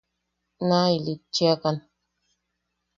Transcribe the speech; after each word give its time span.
Naa 0.67 0.87
ilitchiakan. 0.95 1.77